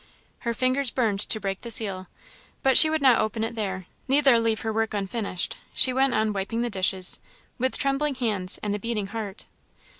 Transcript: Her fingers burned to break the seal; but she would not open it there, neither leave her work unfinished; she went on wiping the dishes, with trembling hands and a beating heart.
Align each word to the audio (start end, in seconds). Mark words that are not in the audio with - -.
Her 0.39 0.53
fingers 0.55 0.89
burned 0.89 1.19
to 1.29 1.39
break 1.39 1.61
the 1.61 1.69
seal; 1.69 2.07
but 2.63 2.75
she 2.75 2.89
would 2.89 3.03
not 3.03 3.21
open 3.21 3.43
it 3.43 3.53
there, 3.53 3.85
neither 4.07 4.39
leave 4.39 4.61
her 4.61 4.73
work 4.73 4.95
unfinished; 4.95 5.57
she 5.75 5.93
went 5.93 6.15
on 6.15 6.33
wiping 6.33 6.63
the 6.63 6.71
dishes, 6.71 7.19
with 7.59 7.77
trembling 7.77 8.15
hands 8.15 8.57
and 8.63 8.73
a 8.75 8.79
beating 8.79 9.05
heart. 9.13 9.45